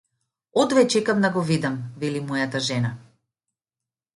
Одвај 0.61 0.87
чекам 0.93 1.21
да 1.25 1.31
го 1.35 1.43
видам, 1.51 1.77
вели 2.05 2.25
мојата 2.31 2.63
жена. 2.71 2.95